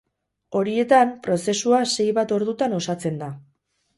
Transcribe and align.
Horietan, 0.59 1.09
prozesua 1.27 1.83
sei 1.95 2.07
bat 2.19 2.35
ordutan 2.39 2.75
osatzen 2.81 3.21
da. 3.25 3.31